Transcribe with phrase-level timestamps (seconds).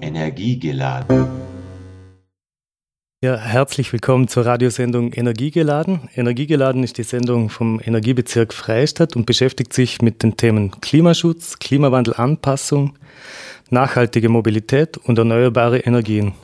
[0.00, 1.26] Energiegeladen.
[3.22, 6.08] Ja, herzlich willkommen zur Radiosendung Energiegeladen.
[6.14, 12.98] Energiegeladen ist die Sendung vom Energiebezirk Freistadt und beschäftigt sich mit den Themen Klimaschutz, Klimawandelanpassung,
[13.70, 16.34] nachhaltige Mobilität und erneuerbare Energien.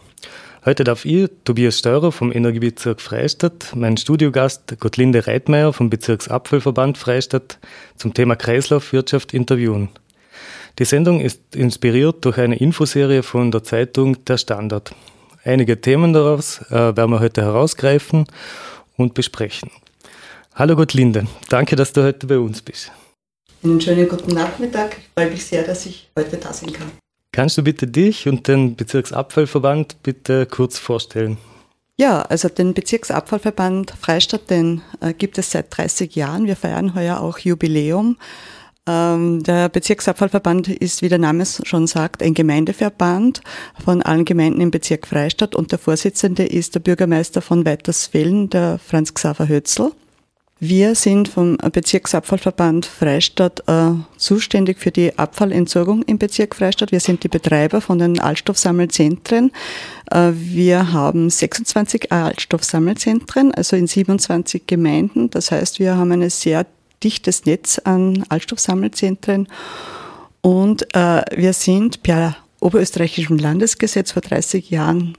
[0.64, 7.58] Heute darf ich, Tobias Steurer vom Energiebezirk Freistadt, meinen Studiogast Gottlinde Reitmeier vom Bezirksabfallverband Freistadt
[7.96, 9.88] zum Thema Kreislaufwirtschaft interviewen.
[10.78, 14.95] Die Sendung ist inspiriert durch eine Infoserie von der Zeitung Der Standard.
[15.42, 18.27] Einige Themen daraus äh, werden wir heute herausgreifen
[18.96, 19.73] und besprechen.
[20.54, 22.92] Hallo Gottlinde, danke, dass du heute bei uns bist.
[23.64, 24.98] Einen schönen guten Nachmittag.
[24.98, 26.92] Ich freue mich sehr, dass ich heute da sein kann.
[27.32, 31.38] Kannst du bitte dich und den Bezirksabfallverband bitte kurz vorstellen?
[31.96, 36.46] Ja, also den Bezirksabfallverband Freistadt, den äh, gibt es seit 30 Jahren.
[36.46, 38.16] Wir feiern heuer auch Jubiläum.
[38.88, 43.43] Ähm, der Bezirksabfallverband ist, wie der Name schon sagt, ein Gemeindeverband
[43.85, 48.79] von allen Gemeinden im Bezirk Freistadt und der Vorsitzende ist der Bürgermeister von Weiterswellen, der
[48.79, 49.93] Franz Xaver Hötzl.
[50.60, 56.90] Wir sind vom Bezirksabfallverband Freistadt äh, zuständig für die Abfallentsorgung im Bezirk Freistadt.
[56.90, 59.52] Wir sind die Betreiber von den Altstoffsammelzentren.
[60.10, 65.31] Äh, wir haben 26 Altstoffsammelzentren, also in 27 Gemeinden.
[65.31, 66.66] Das heißt, wir haben eine sehr
[67.03, 69.49] dichtes Netz an Altstoffsammelzentren.
[70.41, 75.16] Und äh, wir sind per oberösterreichischem Landesgesetz vor 30 Jahren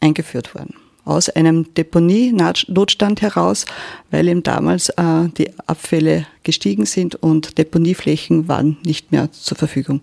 [0.00, 0.74] eingeführt worden.
[1.04, 3.64] Aus einem Deponienotstand heraus,
[4.10, 10.02] weil eben damals äh, die Abfälle gestiegen sind und Deponieflächen waren nicht mehr zur Verfügung.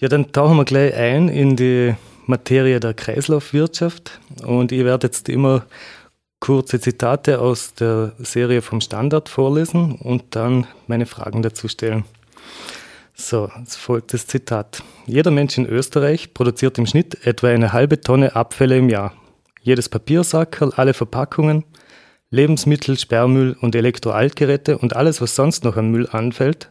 [0.00, 1.94] Ja, dann tauchen wir gleich ein in die
[2.26, 4.20] Materie der Kreislaufwirtschaft.
[4.44, 5.64] Und ich werde jetzt immer
[6.42, 12.04] kurze Zitate aus der Serie vom Standard vorlesen und dann meine Fragen dazu stellen.
[13.14, 14.82] So, jetzt folgt das Zitat.
[15.06, 19.14] Jeder Mensch in Österreich produziert im Schnitt etwa eine halbe Tonne Abfälle im Jahr.
[19.60, 21.62] Jedes Papiersackerl, alle Verpackungen,
[22.30, 26.70] Lebensmittel, Sperrmüll und Elektroaltgeräte und alles, was sonst noch an Müll anfällt,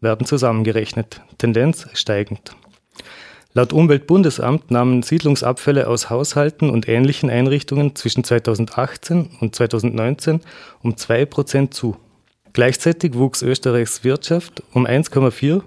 [0.00, 1.20] werden zusammengerechnet.
[1.38, 2.56] Tendenz steigend.
[3.56, 10.40] Laut Umweltbundesamt nahmen Siedlungsabfälle aus Haushalten und ähnlichen Einrichtungen zwischen 2018 und 2019
[10.82, 11.96] um 2% zu.
[12.52, 15.62] Gleichzeitig wuchs Österreichs Wirtschaft um 1,4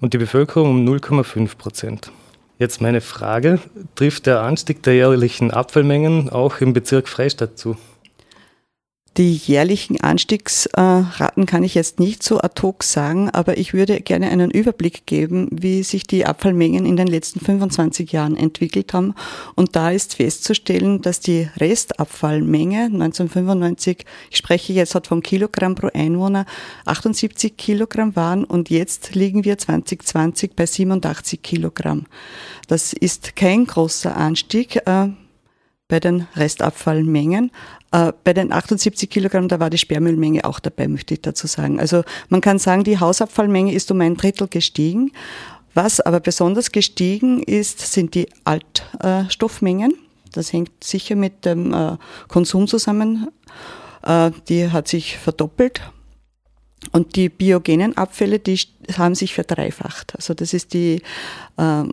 [0.00, 2.10] und die Bevölkerung um 0,5%
[2.58, 3.58] Jetzt meine Frage,
[3.94, 7.78] trifft der Anstieg der jährlichen Abfallmengen auch im Bezirk Freistadt zu?
[9.20, 14.30] Die jährlichen Anstiegsraten kann ich jetzt nicht so ad hoc sagen, aber ich würde gerne
[14.30, 19.14] einen Überblick geben, wie sich die Abfallmengen in den letzten 25 Jahren entwickelt haben.
[19.56, 25.88] Und da ist festzustellen, dass die Restabfallmenge 1995, ich spreche jetzt halt von Kilogramm pro
[25.92, 26.46] Einwohner,
[26.86, 32.06] 78 Kilogramm waren und jetzt liegen wir 2020 bei 87 Kilogramm.
[32.68, 35.08] Das ist kein großer Anstieg äh,
[35.88, 37.50] bei den Restabfallmengen,
[37.90, 41.80] bei den 78 Kilogramm, da war die Sperrmüllmenge auch dabei, möchte ich dazu sagen.
[41.80, 45.10] Also man kann sagen, die Hausabfallmenge ist um ein Drittel gestiegen.
[45.74, 49.94] Was aber besonders gestiegen ist, sind die Altstoffmengen.
[50.32, 51.96] Das hängt sicher mit dem äh,
[52.28, 53.28] Konsum zusammen.
[54.02, 55.80] Äh, die hat sich verdoppelt.
[56.92, 58.58] Und die biogenen Abfälle, die
[58.96, 60.14] haben sich verdreifacht.
[60.16, 61.02] Also das ist die
[61.58, 61.92] ähm,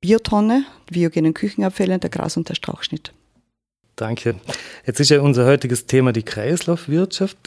[0.00, 3.12] Biotonne, biogenen Küchenabfälle, der Gras- und der Strauchschnitt.
[3.96, 4.36] Danke.
[4.86, 7.38] Jetzt ist ja unser heutiges Thema die Kreislaufwirtschaft.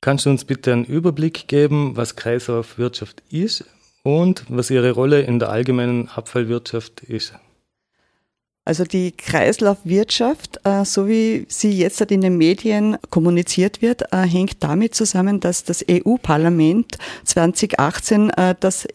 [0.00, 3.64] Kannst du uns bitte einen Überblick geben, was Kreislaufwirtschaft ist
[4.02, 7.34] und was ihre Rolle in der allgemeinen Abfallwirtschaft ist?
[8.64, 14.64] Also die Kreislaufwirtschaft, äh, so wie sie jetzt in den Medien kommuniziert wird, äh, hängt
[14.64, 18.88] damit zusammen, dass das EU-Parlament 2018 äh, das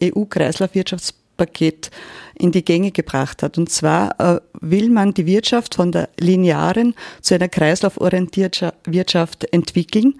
[1.42, 1.90] EU-Kreislaufwirtschaftspaket
[2.34, 3.58] in die Gänge gebracht hat.
[3.58, 10.14] Und zwar äh, will man die Wirtschaft von der linearen zu einer kreislauforientierten Wirtschaft entwickeln.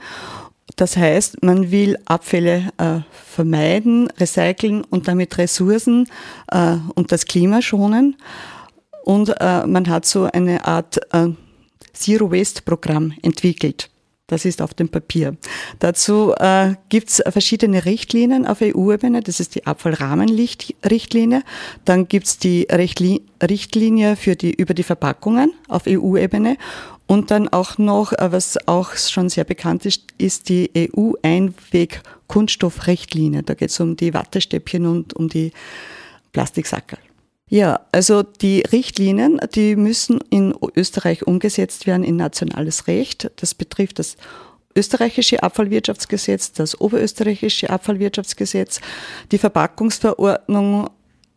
[0.77, 6.08] Das heißt, man will Abfälle äh, vermeiden, recyceln und damit Ressourcen
[6.50, 8.17] äh, und das Klima schonen.
[9.05, 11.31] Und man hat so eine Art äh,
[11.93, 13.91] Zero Waste Programm entwickelt.
[14.32, 15.37] Das ist auf dem Papier.
[15.79, 19.20] Dazu äh, gibt es verschiedene Richtlinien auf EU-Ebene.
[19.20, 21.43] Das ist die Abfallrahmenrichtlinie.
[21.84, 26.56] Dann gibt es die Richtli Richtlinie für die, über die Verpackungen auf EU-Ebene.
[27.06, 33.43] Und dann auch noch, äh, was auch schon sehr bekannt ist, ist die EU-Einweg-Kunststoffrichtlinie.
[33.43, 35.52] Da geht es um die Wattestäbchen und um die
[36.32, 37.12] Plastiksackerl.
[37.52, 43.31] Ja, also die Richtlinien, die müssen in Österreich umgesetzt werden in nationales Recht.
[43.37, 44.16] Das betrifft das
[44.75, 48.81] österreichische Abfallwirtschaftsgesetz, das oberösterreichische Abfallwirtschaftsgesetz,
[49.32, 50.88] die Verpackungsverordnung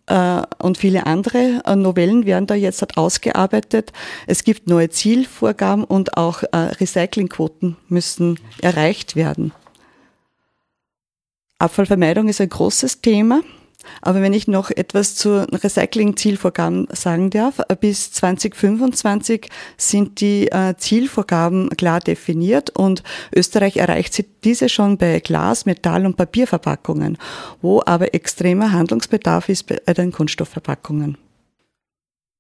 [0.06, 3.92] äh, und viele andere äh, Novellen werden da jetzt ausgearbeitet.
[4.26, 9.52] Es gibt neue Zielvorgaben und auch äh, Recyclingquoten müssen erreicht werden.
[11.60, 13.42] Abfallvermeidung ist ein großes Thema.
[14.02, 21.70] Aber wenn ich noch etwas zu Recycling-Zielvorgaben sagen darf, bis 2025 sind die äh, Zielvorgaben
[21.70, 23.04] klar definiert und
[23.34, 27.18] Österreich erreicht diese schon bei Glas-, Metall- und Papierverpackungen,
[27.62, 31.18] wo aber extremer Handlungsbedarf ist bei den Kunststoffverpackungen.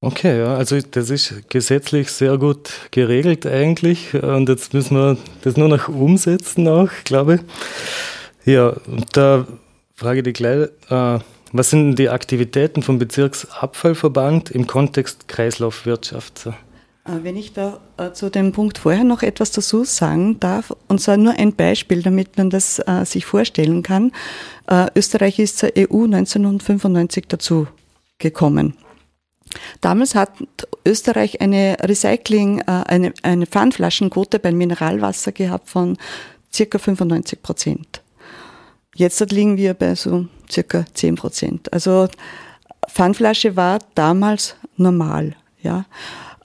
[0.01, 5.57] Okay, ja, also das ist gesetzlich sehr gut geregelt eigentlich und jetzt müssen wir das
[5.57, 8.53] nur noch umsetzen auch, glaube ich.
[8.53, 8.75] Ja,
[9.13, 9.47] da
[9.95, 11.19] frage ich dich gleich, äh,
[11.57, 16.47] was sind die Aktivitäten vom Bezirksabfallverband im Kontext Kreislaufwirtschaft?
[16.47, 16.51] Äh,
[17.23, 21.17] wenn ich da äh, zu dem Punkt vorher noch etwas dazu sagen darf, und zwar
[21.17, 24.11] nur ein Beispiel, damit man das äh, sich vorstellen kann.
[24.95, 27.67] Österreich ist zur EU 1995 dazu
[28.17, 28.75] gekommen.
[29.79, 30.31] Damals hat
[30.83, 35.97] Österreich eine Recycling, eine, eine Pfandflaschenquote beim Mineralwasser gehabt von
[36.51, 38.01] circa 95 Prozent.
[38.95, 41.73] Jetzt liegen wir bei so circa 10 Prozent.
[41.73, 42.07] Also
[42.89, 45.35] Pfandflasche war damals normal.
[45.61, 45.85] Ja.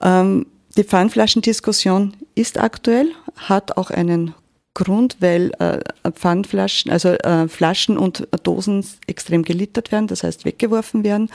[0.00, 4.34] Ähm, die Pfandflaschendiskussion ist aktuell, hat auch einen
[4.74, 5.80] Grund, weil äh,
[6.12, 11.28] Pfandflaschen, also äh, Flaschen und Dosen extrem gelittert werden, das heißt weggeworfen werden.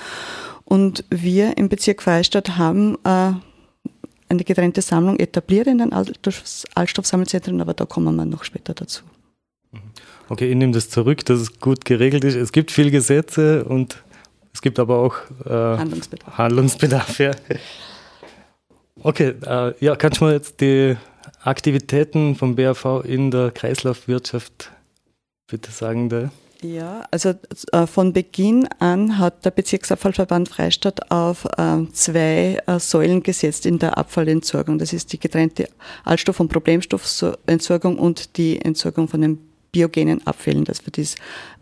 [0.64, 3.34] Und wir im Bezirk Freistadt haben äh,
[4.30, 9.04] eine getrennte Sammlung etabliert in den Altstoffsammelzentren, aber da kommen wir noch später dazu.
[10.30, 12.36] Okay, ich nehme das zurück, dass es gut geregelt ist.
[12.36, 14.04] Es gibt viele Gesetze und
[14.54, 16.38] es gibt aber auch äh, Handlungsbedarf.
[16.38, 17.32] Handlungsbedarf ja.
[19.02, 20.96] Okay, äh, ja, kannst du mir jetzt die
[21.44, 24.72] Aktivitäten vom BAV in der Kreislaufwirtschaft
[25.48, 26.10] bitte sagen?
[26.10, 26.32] Da?
[26.62, 27.34] Ja, also
[27.74, 33.78] äh, von Beginn an hat der Bezirksabfallverband Freistadt auf äh, zwei äh, Säulen gesetzt in
[33.78, 34.80] der Abfallentsorgung.
[34.80, 35.68] Das ist die getrennte
[36.06, 39.45] Altstoff- und Problemstoffentsorgung und die Entsorgung von den
[39.76, 41.16] biogenen Abfällen, dass wir das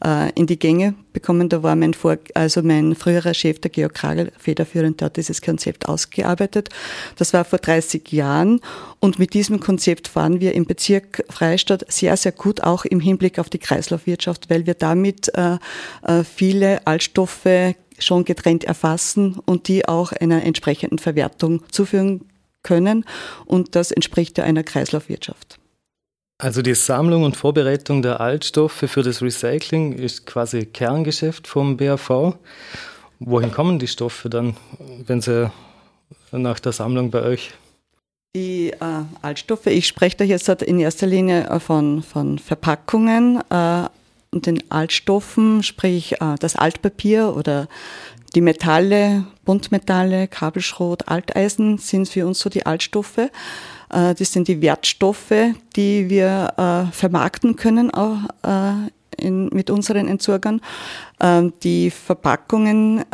[0.06, 1.50] äh, in die Gänge bekommen.
[1.50, 5.42] Da war mein, Vor also mein früherer Chef, der Georg Kragel, federführend, der hat dieses
[5.42, 6.70] Konzept ausgearbeitet.
[7.18, 8.62] Das war vor 30 Jahren
[9.00, 13.40] und mit diesem Konzept fahren wir im Bezirk Freistadt sehr, sehr gut, auch im Hinblick
[13.40, 15.58] auf die Kreislaufwirtschaft, weil wir damit äh,
[16.04, 22.30] äh, viele Altstoffe schon getrennt erfassen und die auch einer entsprechenden Verwertung zuführen
[22.62, 23.06] können.
[23.46, 25.58] Und das entspricht ja einer Kreislaufwirtschaft.
[26.44, 32.36] Also die Sammlung und Vorbereitung der Altstoffe für das Recycling ist quasi Kerngeschäft vom BAV.
[33.20, 34.58] Wohin kommen die Stoffe dann,
[35.08, 35.50] wenn sie
[36.34, 37.52] nach der Sammlung bei euch?
[38.36, 43.88] Die äh, Altstoffe, ich spreche da jetzt in erster Linie äh, von, von Verpackungen äh,
[44.32, 47.70] und den Altstoffen, sprich äh, das Altpapier oder
[48.36, 53.30] die Metalle, Buntmetalle, Kabelschrot, Alteisen sind für uns so die Altstoffe.
[53.90, 55.34] Äh, das sind die Wertstoffe,
[55.76, 60.62] die wir äh, vermarkten können äh, in, mit unseren Entsorgern.
[61.20, 63.06] Ähm, die Verpackungen,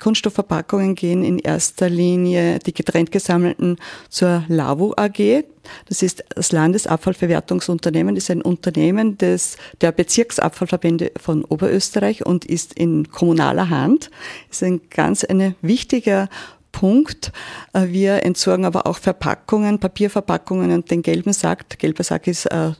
[0.00, 3.76] Kunststoffverpackungen gehen in erster Linie, die getrennt gesammelten,
[4.08, 5.44] zur LAVO AG.
[5.88, 12.74] Das ist das Landesabfallverwertungsunternehmen, das ist ein Unternehmen des, der Bezirksabfallverbände von Oberösterreich und ist
[12.74, 14.10] in kommunaler Hand.
[14.48, 16.28] Das ist ein ganz eine wichtiger
[16.74, 17.32] Punkt.
[17.72, 21.68] Äh, wir entsorgen aber auch Verpackungen, Papierverpackungen und den gelben Sack.
[21.70, 22.72] Der gelbe Sack ist äh,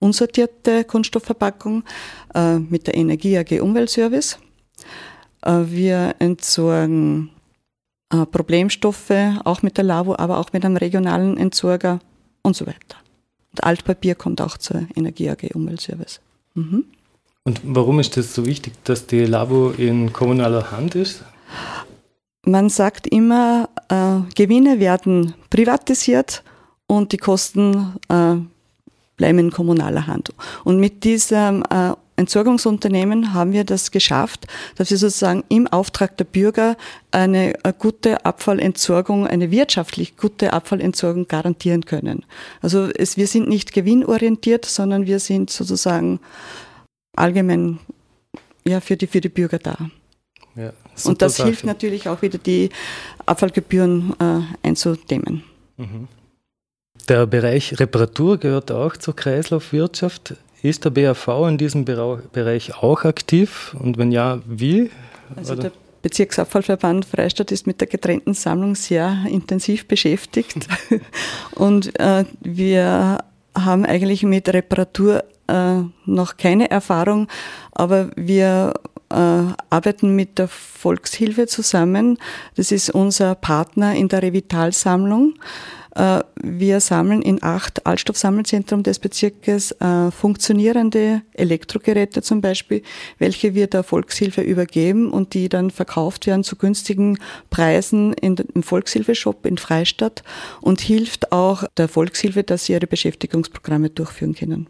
[0.00, 1.84] unsortierte Kunststoffverpackung
[2.34, 4.38] äh, mit der Energie AG Umweltservice.
[5.40, 7.30] Wir entsorgen
[8.32, 9.12] Problemstoffe
[9.44, 12.00] auch mit der LAVO, aber auch mit einem regionalen Entsorger
[12.42, 12.96] und so weiter.
[13.52, 16.20] Und Altpapier kommt auch zur Energie AG Umweltservice.
[16.54, 16.86] Mhm.
[17.44, 21.22] Und warum ist das so wichtig, dass die LAVO in kommunaler Hand ist?
[22.48, 26.42] Man sagt immer, äh, Gewinne werden privatisiert
[26.86, 28.36] und die Kosten äh,
[29.18, 30.32] bleiben in kommunaler Hand.
[30.64, 36.24] Und mit diesem äh, Entsorgungsunternehmen haben wir das geschafft, dass wir sozusagen im Auftrag der
[36.24, 36.78] Bürger
[37.10, 42.24] eine, eine gute Abfallentsorgung, eine wirtschaftlich gute Abfallentsorgung garantieren können.
[42.62, 46.18] Also es, wir sind nicht gewinnorientiert, sondern wir sind sozusagen
[47.14, 47.78] allgemein
[48.66, 49.76] ja, für, die, für die Bürger da.
[50.56, 50.72] Ja,
[51.04, 51.48] und das Sache.
[51.48, 52.70] hilft natürlich auch wieder, die
[53.26, 55.42] Abfallgebühren äh, einzudämmen.
[55.76, 56.08] Mhm.
[57.08, 60.34] Der Bereich Reparatur gehört auch zur Kreislaufwirtschaft.
[60.62, 63.74] Ist der BAV in diesem Bereich auch aktiv?
[63.78, 64.90] Und wenn ja, wie?
[65.36, 70.68] Also der Bezirksabfallverband Freistadt ist mit der getrennten Sammlung sehr intensiv beschäftigt.
[71.54, 73.18] Und äh, wir
[73.54, 77.28] haben eigentlich mit Reparatur äh, noch keine Erfahrung,
[77.72, 78.74] aber wir
[79.10, 82.18] arbeiten mit der Volkshilfe zusammen.
[82.56, 85.34] Das ist unser Partner in der Revitalsammlung.
[85.98, 92.82] Äh, wir sammeln in acht Altstoffsammelzentren des Bezirkes äh, funktionierende Elektrogeräte zum Beispiel,
[93.18, 97.18] welche wir der Volkshilfe übergeben und die dann verkauft werden zu günstigen
[97.50, 100.22] Preisen in, im Volkshilfeshop in Freistadt
[100.60, 104.68] und hilft auch der Volkshilfe, dass sie ihre Beschäftigungsprogramme durchführen können.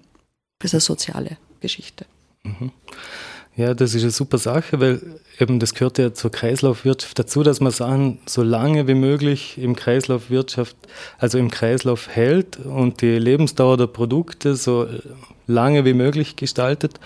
[0.60, 2.06] Das ist eine soziale Geschichte.
[2.42, 2.72] Mhm.
[3.58, 5.00] Ja, das ist eine super Sache, weil
[5.40, 9.74] eben das gehört ja zur Kreislaufwirtschaft dazu, dass man Sachen so lange wie möglich im
[9.74, 10.76] Kreislaufwirtschaft,
[11.18, 14.86] also im Kreislauf hält und die Lebensdauer der Produkte so
[15.48, 17.00] lange wie möglich gestaltet.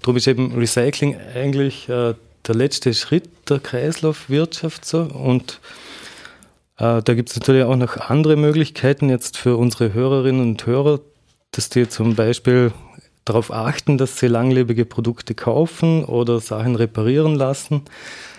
[0.00, 5.60] Darum ist eben Recycling eigentlich äh, der letzte Schritt der Kreislaufwirtschaft so und
[6.76, 10.98] äh, da gibt es natürlich auch noch andere Möglichkeiten jetzt für unsere Hörerinnen und Hörer,
[11.52, 12.72] dass die zum Beispiel
[13.24, 17.82] darauf achten, dass sie langlebige Produkte kaufen oder Sachen reparieren lassen.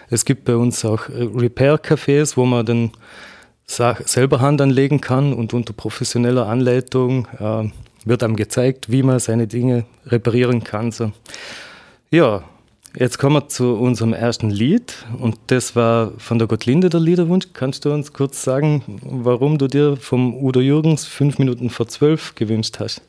[0.10, 2.92] Es gibt bei uns auch äh, Repair-Cafés, wo man dann
[3.68, 7.70] selber Hand anlegen kann und unter professioneller Anleitung äh,
[8.06, 10.92] wird einem gezeigt, wie man seine Dinge reparieren kann.
[10.92, 11.12] So.
[12.12, 12.44] Ja,
[12.96, 17.48] jetzt kommen wir zu unserem ersten Lied und das war von der Gottlinde der Liederwunsch.
[17.54, 22.36] Kannst du uns kurz sagen, warum du dir vom Udo Jürgens fünf Minuten vor zwölf
[22.36, 23.01] gewünscht hast?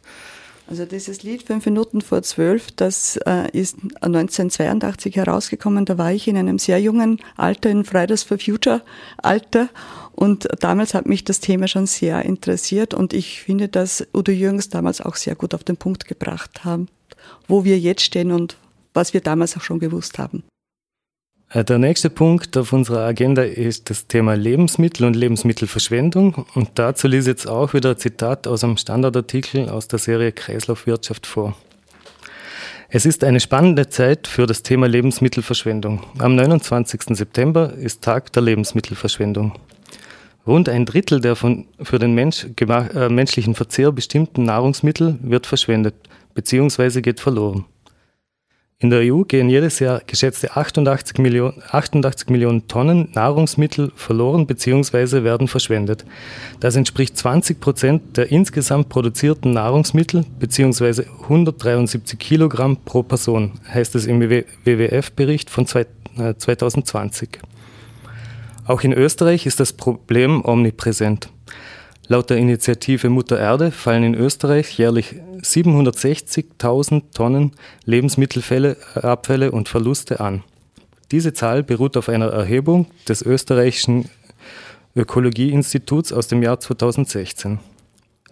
[0.69, 5.85] Also dieses Lied Fünf Minuten vor zwölf, das äh, ist 1982 herausgekommen.
[5.85, 8.83] Da war ich in einem sehr jungen Alter, in Fridays for Future
[9.19, 9.69] Alter.
[10.13, 12.95] Und damals hat mich das Thema schon sehr interessiert.
[12.95, 16.89] Und ich finde, dass Udo Jürgens damals auch sehr gut auf den Punkt gebracht haben,
[17.47, 18.57] wo wir jetzt stehen und
[18.93, 20.43] was wir damals auch schon gewusst haben.
[21.51, 26.47] Äh, der nächste Punkt auf unserer Agenda ist das Thema Lebensmittel und Lebensmittelverschwendung.
[26.55, 30.33] Und dazu lese ich jetzt auch wieder ein Zitat aus einem Standardartikel aus der Serie
[30.33, 31.57] Kreislaufwirtschaft vor.
[32.89, 36.05] Es ist eine spannende Zeit für das Thema Lebensmittelverschwendung.
[36.19, 37.17] Am 29.
[37.17, 39.53] September ist Tag der Lebensmittelverschwendung.
[40.47, 45.95] Rund ein Drittel der von, für den Mensch, äh, menschlichen Verzehr bestimmten Nahrungsmittel wird verschwendet
[46.35, 47.01] bzw.
[47.01, 47.65] geht verloren.
[48.79, 55.25] In der EU gehen jedes Jahr geschätzte 88 Millionen, 88 Millionen Tonnen Nahrungsmittel verloren bzw.
[55.25, 56.05] werden verschwendet.
[56.61, 61.05] Das entspricht 20 Prozent der insgesamt produzierten Nahrungsmittel bzw.
[61.23, 67.29] 173 Kilogramm pro Person, heißt es im WWF-Bericht von 2020.
[67.33, 67.39] Äh,
[68.67, 71.31] Auch in Österreich ist das Problem omnipräsent.
[72.09, 77.53] Laut der Initiative Mutter Erde fallen in Österreich jährlich 760.000 Tonnen
[77.85, 80.45] Lebensmittelabfälle und Verluste an.
[81.11, 84.09] Diese Zahl beruht auf einer Erhebung des österreichischen
[84.95, 87.59] Ökologieinstituts aus dem Jahr 2016.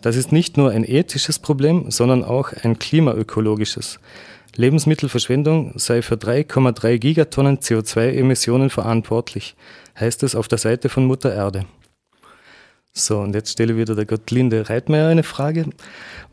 [0.03, 3.99] Das ist nicht nur ein ethisches Problem, sondern auch ein klimaökologisches.
[4.55, 9.57] Lebensmittelverschwendung sei für 3,3 Gigatonnen CO2-Emissionen verantwortlich,
[9.99, 11.65] heißt es auf der Seite von Mutter Erde.
[12.97, 15.67] So, und jetzt stelle wieder der Gottlinde Reitmeier eine Frage.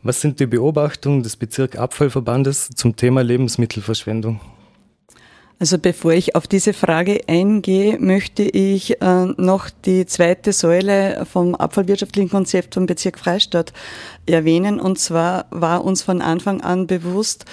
[0.04, 4.40] Was sind die Beobachtungen des Bezirk Abfallverbandes zum Thema Lebensmittelverschwendung?
[5.58, 11.56] Also bevor ich auf diese Frage eingehe, möchte ich äh, noch die zweite Säule vom
[11.56, 13.72] abfallwirtschaftlichen Konzept vom Bezirk Freistadt
[14.26, 14.78] erwähnen.
[14.78, 17.44] Und zwar war uns von Anfang an bewusst,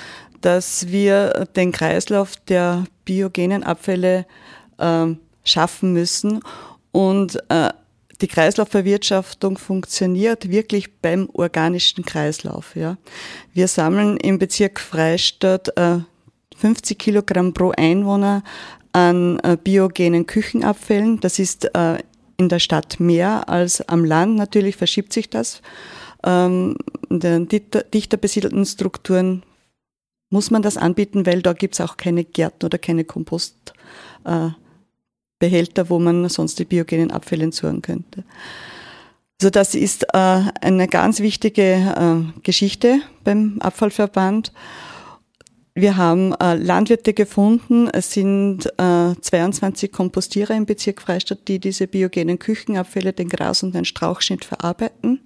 [0.42, 4.28] dass wir den Kreislauf der biogenen Abfälle
[4.78, 5.08] äh,
[5.44, 6.42] schaffen müssen
[6.92, 7.70] und äh,
[8.22, 12.76] die Kreislaufverwirtschaftung funktioniert wirklich beim organischen Kreislauf.
[12.76, 12.98] Ja.
[13.54, 16.00] Wir sammeln im Bezirk Freistadt äh,
[16.58, 18.44] 50 Kilogramm pro Einwohner
[18.92, 21.20] an äh, biogenen Küchenabfällen.
[21.20, 22.00] Das ist äh,
[22.38, 24.36] in der Stadt mehr als am Land.
[24.36, 25.62] Natürlich verschiebt sich das.
[26.24, 26.76] Ähm,
[27.10, 29.44] in den dichter besiedelten Strukturen
[30.30, 33.74] muss man das anbieten, weil da gibt's auch keine Gärten oder keine Kompost.
[34.26, 34.50] Äh,
[35.40, 38.24] Behälter, wo man sonst die biogenen Abfälle entsorgen könnte.
[39.42, 44.52] Also das ist äh, eine ganz wichtige äh, Geschichte beim Abfallverband.
[45.76, 47.88] Wir haben äh, Landwirte gefunden.
[47.88, 53.74] Es sind äh, 22 Kompostierer im Bezirk Freistadt, die diese biogenen Küchenabfälle, den Gras und
[53.74, 55.22] den Strauchschnitt verarbeiten.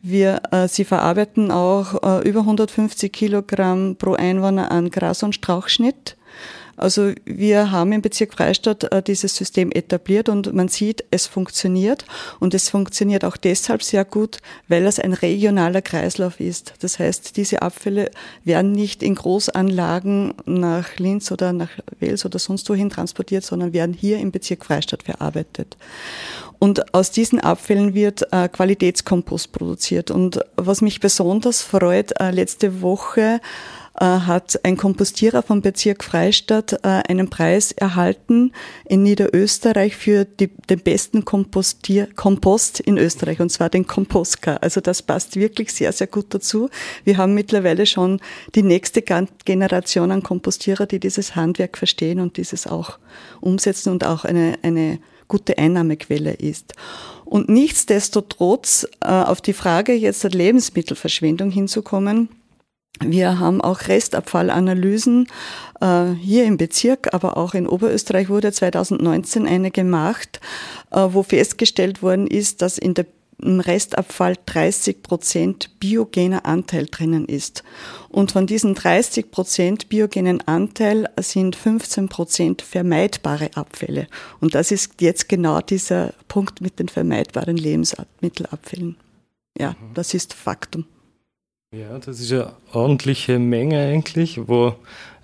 [0.00, 6.16] Wir, äh, sie verarbeiten auch über 150 Kilogramm pro Einwohner an Gras- und Strauchschnitt.
[6.76, 12.04] Also wir haben im Bezirk Freistadt äh, dieses System etabliert und man sieht, es funktioniert
[12.40, 16.74] und es funktioniert auch deshalb sehr gut, weil es ein regionaler Kreislauf ist.
[16.80, 18.10] Das heißt, diese Abfälle
[18.44, 23.94] werden nicht in Großanlagen nach Linz oder nach Wels oder sonst wohin transportiert, sondern werden
[23.94, 25.76] hier im Bezirk Freistadt verarbeitet.
[26.58, 30.10] Und aus diesen Abfällen wird äh, Qualitätskompost produziert.
[30.10, 33.40] Und was mich besonders freut, äh, letzte Woche
[34.04, 38.52] hat ein Kompostierer vom Bezirk Freistadt äh, einen Preis erhalten
[38.84, 44.56] in Niederösterreich für die, den besten Kompostier Kompost in Österreich, und zwar den Kompostka.
[44.56, 46.68] Also das passt wirklich sehr, sehr gut dazu.
[47.04, 48.20] Wir haben mittlerweile schon
[48.54, 52.98] die nächste Generation an Kompostierer, die dieses Handwerk verstehen und dieses auch
[53.40, 54.98] umsetzen und auch eine, eine
[55.28, 56.74] gute Einnahmequelle ist.
[57.24, 62.28] Und nichtsdestotrotz äh, auf die Frage jetzt der Lebensmittelverschwendung hinzukommen,
[63.00, 65.28] wir haben auch Restabfallanalysen
[65.80, 70.40] äh, hier im Bezirk, aber auch in Oberösterreich wurde 2019 eine gemacht,
[70.90, 73.06] äh, wo festgestellt worden ist, dass in der
[73.38, 77.64] im Restabfall 30 Prozent biogener Anteil drinnen ist.
[78.08, 84.06] Und von diesen 30 Prozent biogenen Anteil sind 15 Prozent vermeidbare Abfälle.
[84.40, 88.96] Und das ist jetzt genau dieser Punkt mit den vermeidbaren Lebensmittelabfällen.
[89.58, 89.94] Ja, mhm.
[89.94, 90.86] das ist Faktum.
[91.78, 94.74] Ja, das ist eine ordentliche Menge eigentlich, wo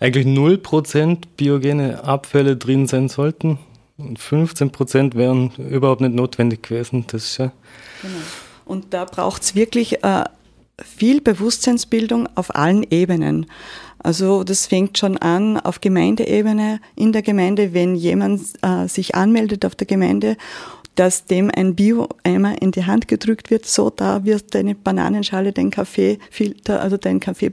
[0.01, 3.59] eigentlich 0% biogene Abfälle drin sein sollten.
[3.97, 7.07] Und 15% wären überhaupt nicht notwendig gewesen.
[7.07, 7.53] Das ist ja
[8.03, 8.15] genau.
[8.67, 10.25] Und da braucht es wirklich äh,
[10.83, 13.47] viel Bewusstseinsbildung auf allen Ebenen.
[13.99, 19.65] Also das fängt schon an auf Gemeindeebene, in der Gemeinde, wenn jemand äh, sich anmeldet
[19.65, 20.37] auf der Gemeinde
[20.95, 25.71] dass dem ein Bio-Eimer in die Hand gedrückt wird, so da wird deine Bananenschale, dein
[25.71, 27.53] Kaffeefilter, also dein Kaffee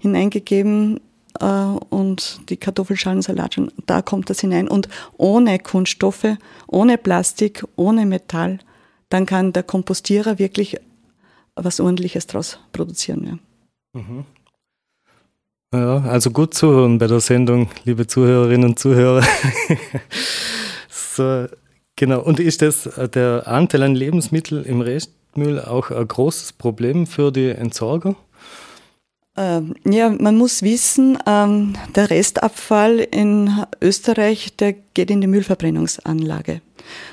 [0.00, 1.00] hineingegeben
[1.40, 6.36] äh, und die Kartoffelschalensalat schon, da kommt das hinein und ohne Kunststoffe,
[6.66, 8.58] ohne Plastik, ohne Metall,
[9.08, 10.76] dann kann der Kompostierer wirklich
[11.56, 13.40] was ordentliches daraus produzieren.
[13.94, 14.00] Ja.
[14.00, 14.24] Mhm.
[15.72, 19.24] Ja, also gut zuhören bei der Sendung, liebe Zuhörerinnen und Zuhörer.
[20.88, 21.46] so,
[21.96, 27.06] Genau, und ist das äh, der Anteil an Lebensmitteln im Restmüll auch ein großes Problem
[27.06, 28.16] für die Entsorger?
[29.36, 36.60] Ähm, ja, man muss wissen, ähm, der Restabfall in Österreich, der geht in die Müllverbrennungsanlage.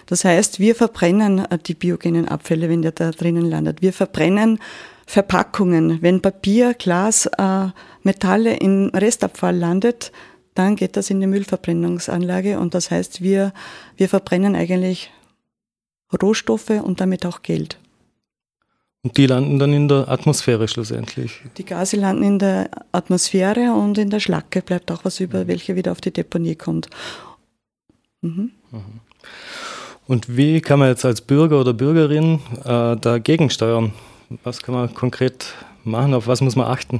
[0.06, 3.82] Das heißt, wir verbrennen äh, die biogenen Abfälle, wenn der da drinnen landet.
[3.82, 4.60] Wir verbrennen
[5.08, 6.02] Verpackungen.
[6.02, 7.68] Wenn Papier, Glas, äh,
[8.04, 10.12] Metalle im Restabfall landet,
[10.54, 13.54] dann geht das in die Müllverbrennungsanlage und das heißt, wir,
[13.98, 15.12] wir verbrennen eigentlich
[16.22, 17.78] Rohstoffe und damit auch Geld.
[19.04, 21.42] Und die landen dann in der Atmosphäre schlussendlich?
[21.58, 25.48] Die Gase landen in der Atmosphäre und in der Schlacke bleibt auch was über, mhm.
[25.48, 26.88] welche wieder auf die Deponie kommt.
[28.22, 28.52] Mhm.
[28.72, 29.00] mhm.
[30.08, 33.94] Und wie kann man jetzt als Bürger oder Bürgerin äh, dagegen steuern?
[34.44, 35.54] Was kann man konkret
[35.86, 36.14] machen?
[36.14, 37.00] Auf was muss man achten?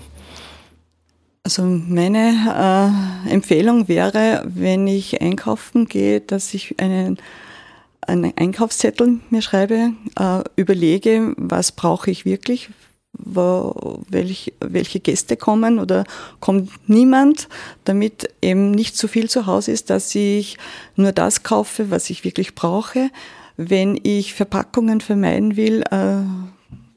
[1.44, 7.18] Also meine äh, Empfehlung wäre, wenn ich einkaufen gehe, dass ich einen,
[8.02, 12.70] einen Einkaufszettel mir schreibe, äh, überlege, was brauche ich wirklich,
[13.14, 16.04] wo, welch, welche Gäste kommen oder
[16.40, 17.50] kommt niemand,
[17.86, 20.60] damit eben nicht zu viel zu Hause ist, dass ich
[20.96, 23.10] nur das kaufe, was ich wirklich brauche.
[23.58, 26.22] Wenn ich Verpackungen vermeiden will, äh,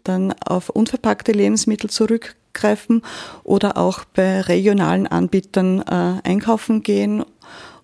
[0.04, 3.02] dann auf unverpackte Lebensmittel zurück zurückgreifen
[3.42, 7.24] oder auch bei regionalen Anbietern äh, einkaufen gehen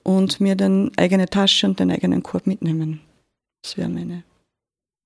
[0.02, 3.00] und mir dann eigene Tasche und den eigenen Korb mitnehmen.
[3.62, 4.22] Das wäre meine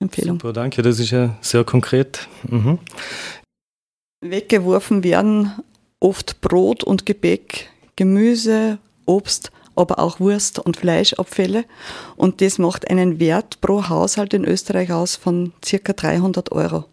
[0.01, 0.39] Empfehlung.
[0.39, 2.29] Super, danke, das ist ja sehr konkret.
[2.49, 2.79] Mhm.
[4.21, 5.53] Weggeworfen werden
[6.01, 11.65] oft Brot und Gebäck, Gemüse, Obst, aber auch Wurst- und Fleischabfälle.
[12.17, 16.85] Und das macht einen Wert pro Haushalt in Österreich aus von circa 300 Euro.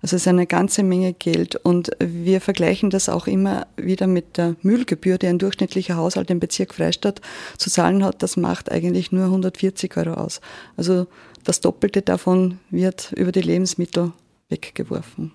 [0.00, 4.36] Also es ist eine ganze Menge Geld und wir vergleichen das auch immer wieder mit
[4.36, 7.20] der Müllgebühr, die ein durchschnittlicher Haushalt im Bezirk Freistadt
[7.56, 8.22] zu zahlen hat.
[8.22, 10.40] Das macht eigentlich nur 140 Euro aus.
[10.76, 11.06] Also
[11.44, 14.12] das Doppelte davon wird über die Lebensmittel
[14.48, 15.32] weggeworfen.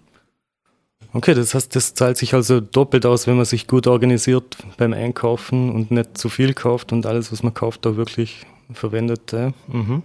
[1.12, 4.94] Okay, das heißt, das zahlt sich also doppelt aus, wenn man sich gut organisiert beim
[4.94, 9.34] Einkaufen und nicht zu viel kauft und alles, was man kauft, da wirklich verwendet.
[9.68, 10.02] Mhm.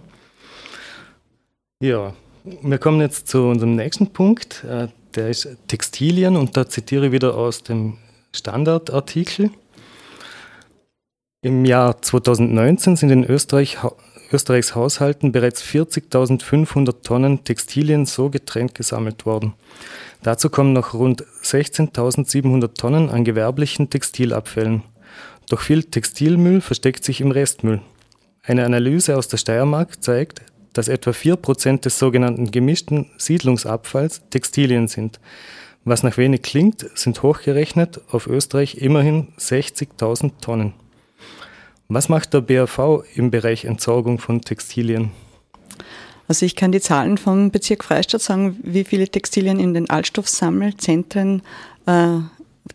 [1.81, 2.13] ja.
[2.43, 4.63] Wir kommen jetzt zu unserem nächsten Punkt.
[4.63, 7.97] Äh, der ist Textilien und da zitiere ich wieder aus dem
[8.33, 9.51] Standardartikel.
[11.41, 13.77] Im Jahr 2019 sind in Österreich,
[14.31, 19.53] Österreichs Haushalten bereits 40.500 Tonnen Textilien so getrennt gesammelt worden.
[20.21, 24.83] Dazu kommen noch rund 16.700 Tonnen an gewerblichen Textilabfällen.
[25.49, 27.81] Doch viel Textilmüll versteckt sich im Restmüll.
[28.43, 30.41] Eine Analyse aus der Steiermark zeigt,
[30.79, 35.19] dass etwa 4% des sogenannten gemischten Siedlungsabfalls Textilien sind.
[35.83, 40.73] Was nach wenig klingt, sind hochgerechnet auf Österreich immerhin 60.000 Tonnen.
[41.89, 45.11] Was macht der BAV im Bereich Entsorgung von Textilien?
[46.29, 51.41] Also ich kann die Zahlen vom Bezirk Freistadt sagen, wie viele Textilien in den Altstoffsammelzentren
[51.87, 52.19] äh,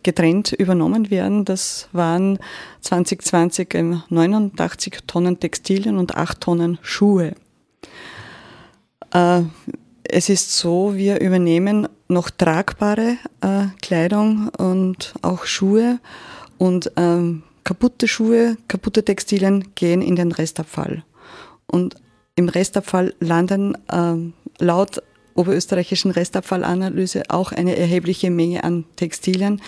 [0.03, 1.43] getrennt übernommen werden.
[1.43, 2.37] Das waren
[2.81, 7.33] 2020 89 Tonnen Textilien und 8 Tonnen Schuhe.
[9.15, 9.43] Äh,
[10.03, 15.99] es ist so, wir übernehmen noch tragbare äh, Kleidung und auch Schuhe
[16.57, 21.03] und ähm, kaputte Schuhe, kaputte Textilien gehen in den Restabfall.
[21.65, 21.95] Und
[22.35, 25.01] im Restabfall landen ähm, laut
[25.33, 29.61] oberösterreichischen Restabfallanalyse auch eine erhebliche Menge an Textilien.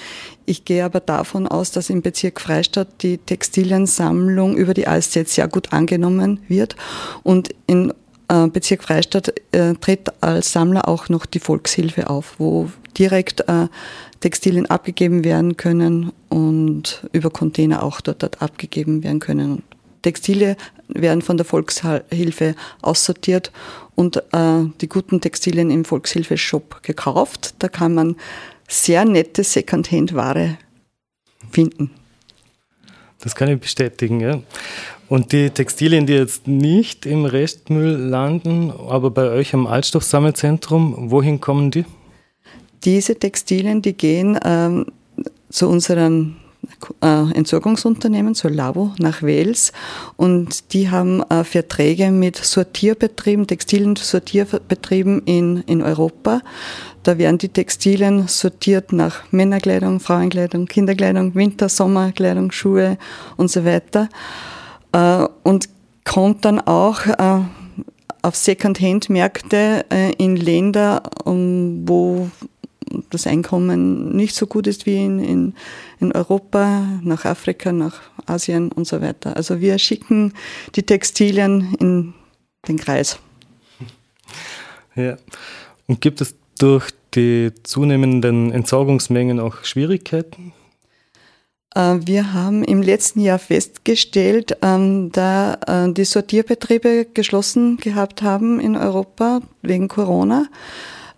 [0.46, 5.48] Ich gehe aber davon aus, dass im Bezirk Freistadt die Textiliensammlung über die ASZ sehr
[5.48, 6.78] gut angenommen wird
[7.24, 7.94] und in
[8.28, 13.68] Bezirk Freistadt äh, tritt als Sammler auch noch die Volkshilfe auf, wo direkt äh,
[14.20, 19.64] Textilien abgegeben werden können und über Container auch dort, dort abgegeben werden können.
[20.02, 23.52] Textile werden von der Volkshilfe aussortiert
[23.96, 27.56] und äh, die guten Textilien im Volkshilfe-Shop gekauft.
[27.60, 28.16] Da kann man
[28.68, 30.58] sehr nette Secondhand-Ware
[31.52, 31.92] finden.
[33.20, 34.42] Das kann ich bestätigen, ja.
[35.10, 41.40] Und die Textilien, die jetzt nicht im Restmüll landen, aber bei euch am Altstoffsammelzentrum, wohin
[41.40, 41.86] kommen die?
[42.84, 44.88] Diese Textilien, die gehen ähm,
[45.50, 46.36] zu unserem
[47.02, 49.72] äh, Entsorgungsunternehmen, zur Labo nach Wales
[50.18, 56.42] und die haben äh, Verträge mit Sortierbetrieben, textilen Sortierbetrieben in, in Europa.
[57.04, 62.98] Da werden die Textilien sortiert nach Männerkleidung, Frauenkleidung, Kinderkleidung, Winter-, Sommerkleidung, Schuhe
[63.38, 64.10] und so weiter
[65.44, 65.70] und
[66.04, 67.42] kommt dann auch äh,
[68.22, 72.30] auf Second-Hand-Märkte äh, in Länder, wo
[73.10, 75.54] das Einkommen nicht so gut ist wie in, in,
[76.00, 79.36] in Europa, nach Afrika, nach Asien und so weiter.
[79.36, 80.34] Also wir schicken
[80.76, 82.14] die Textilien in
[82.68, 83.20] den Kreis.
[84.96, 85.18] Ja.
[85.88, 90.54] Und gibt es durch die zunehmenden Entsorgungsmengen auch Schwierigkeiten?
[91.76, 98.60] Äh, wir haben im letzten Jahr festgestellt, ähm, da äh, die Sortierbetriebe geschlossen gehabt haben
[98.60, 100.48] in Europa wegen Corona,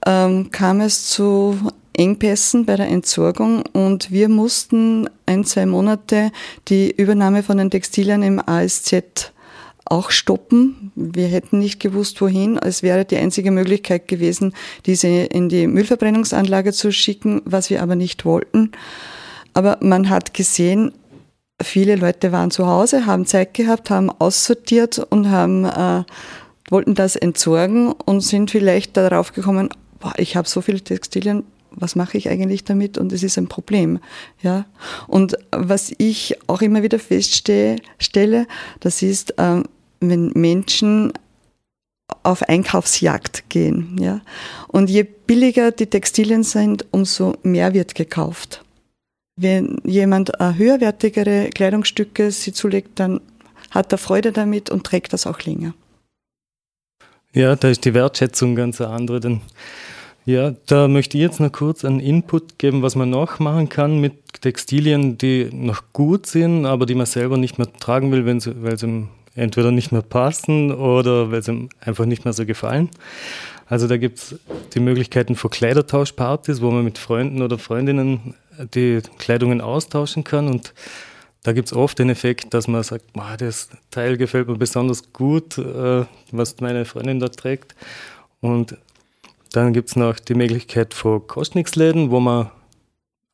[0.06, 1.58] ähm, kam es zu
[1.94, 6.32] Engpässen bei der Entsorgung und wir mussten ein, zwei Monate
[6.70, 9.34] die Übernahme von den Textilien im ASZ
[9.84, 10.92] auch stoppen.
[10.96, 12.58] Wir hätten nicht gewusst, wohin.
[12.58, 14.54] Es wäre die einzige Möglichkeit gewesen,
[14.86, 18.72] diese in die Müllverbrennungsanlage zu schicken, was wir aber nicht wollten.
[19.54, 20.94] Aber man hat gesehen,
[21.62, 26.04] viele Leute waren zu Hause, haben Zeit gehabt, haben aussortiert und haben, äh,
[26.70, 31.96] wollten das entsorgen und sind vielleicht darauf gekommen, boah, ich habe so viele Textilien, was
[31.96, 32.98] mache ich eigentlich damit?
[32.98, 34.00] Und es ist ein Problem.
[34.42, 34.66] Ja?
[35.08, 38.48] Und was ich auch immer wieder feststelle,
[38.80, 39.64] das ist, äh,
[40.00, 41.14] wenn Menschen
[42.24, 43.98] auf Einkaufsjagd gehen.
[44.00, 44.22] Ja?
[44.68, 48.64] Und je billiger die Textilien sind, umso mehr wird gekauft.
[49.42, 53.22] Wenn jemand höherwertigere Kleidungsstücke sie zulegt, dann
[53.72, 55.74] hat er Freude damit und trägt das auch länger.
[57.34, 59.22] Ja, da ist die Wertschätzung ganz eine andere.
[59.22, 59.40] Denn
[60.26, 64.02] ja, da möchte ich jetzt noch kurz einen Input geben, was man noch machen kann
[64.02, 68.42] mit Textilien, die noch gut sind, aber die man selber nicht mehr tragen will, wenn
[68.42, 72.90] sie, weil sie entweder nicht mehr passen oder weil sie einfach nicht mehr so gefallen.
[73.68, 74.36] Also da gibt es
[74.74, 78.34] die Möglichkeiten für Kleidertauschpartys, wo man mit Freunden oder Freundinnen
[78.74, 80.48] die Kleidungen austauschen kann.
[80.48, 80.74] Und
[81.44, 83.06] da gibt es oft den Effekt, dass man sagt,
[83.38, 87.76] das Teil gefällt mir besonders gut, äh, was meine Freundin da trägt.
[88.42, 88.78] Und
[89.52, 92.52] dann gibt es noch die Möglichkeit für Kostniksläden, wo man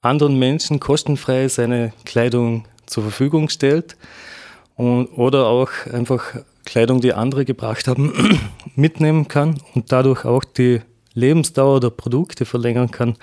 [0.02, 3.98] anderen Menschen kostenfrei seine Kleidung zur Verfügung stellt.
[4.76, 6.36] Und, oder auch einfach
[6.66, 8.40] Kleidung, die andere gebracht haben,
[8.76, 10.82] mitnehmen kann und dadurch auch die
[11.14, 13.16] Lebensdauer der Produkte verlängern kann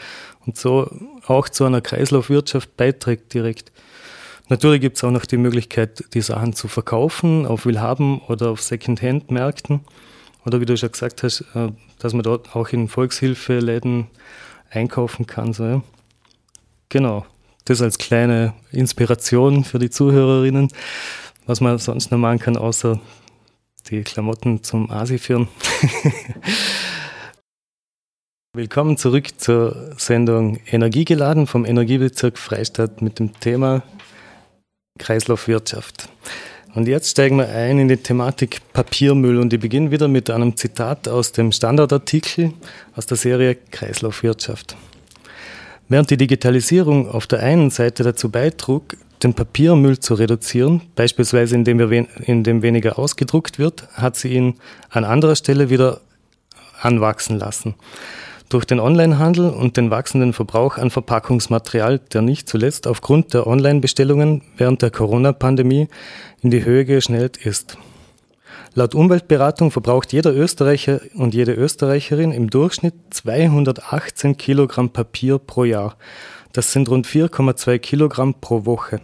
[0.46, 0.90] und so
[1.26, 3.72] auch zu einer Kreislaufwirtschaft beiträgt direkt.
[4.48, 8.60] Natürlich gibt es auch noch die Möglichkeit, die Sachen zu verkaufen auf Willhaben oder auf
[8.60, 9.80] Secondhand-Märkten.
[10.44, 14.08] Oder wie du schon gesagt hast, äh, dass man dort auch in Volkshilfeläden
[14.70, 15.52] einkaufen kann.
[15.52, 15.82] So, ja.
[16.88, 17.24] Genau,
[17.64, 20.68] das als kleine Inspiration für die Zuhörerinnen,
[21.46, 23.00] was man sonst noch machen kann, außer
[23.88, 25.48] die Klamotten zum Asi führen.
[28.54, 33.82] Willkommen zurück zur Sendung Energiegeladen vom Energiebezirk Freistadt mit dem Thema
[34.98, 36.10] Kreislaufwirtschaft.
[36.74, 40.54] Und jetzt steigen wir ein in die Thematik Papiermüll und ich beginne wieder mit einem
[40.54, 42.52] Zitat aus dem Standardartikel
[42.94, 44.76] aus der Serie Kreislaufwirtschaft.
[45.88, 51.78] Während die Digitalisierung auf der einen Seite dazu beitrug, den Papiermüll zu reduzieren, beispielsweise indem,
[51.78, 54.56] wir, indem weniger ausgedruckt wird, hat sie ihn
[54.90, 56.02] an anderer Stelle wieder
[56.82, 57.76] anwachsen lassen.
[58.52, 64.42] Durch den Onlinehandel und den wachsenden Verbrauch an Verpackungsmaterial, der nicht zuletzt aufgrund der Online-Bestellungen
[64.58, 65.88] während der Corona-Pandemie
[66.42, 67.78] in die Höhe geschnellt ist.
[68.74, 75.96] Laut Umweltberatung verbraucht jeder Österreicher und jede Österreicherin im Durchschnitt 218 Kilogramm Papier pro Jahr.
[76.52, 79.00] Das sind rund 4,2 Kilogramm pro Woche.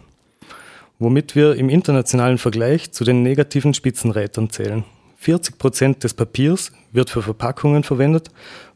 [0.99, 4.83] Womit wir im internationalen Vergleich zu den negativen Spitzenreitern zählen.
[5.21, 8.31] 40 Prozent des Papiers wird für Verpackungen verwendet,